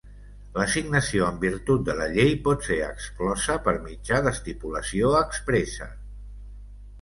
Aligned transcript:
L'assignació 0.53 1.27
en 1.33 1.35
virtut 1.43 1.83
de 1.89 1.95
la 1.99 2.07
llei 2.15 2.33
pot 2.47 2.65
ser 2.69 2.77
exclosa 2.85 3.59
per 3.69 3.75
mitjà 3.85 4.23
d'estipulació 4.29 5.13
expressa. 5.21 5.91